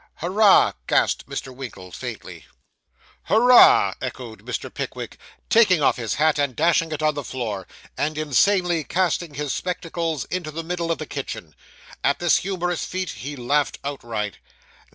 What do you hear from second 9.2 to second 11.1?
his spectacles into the middle of the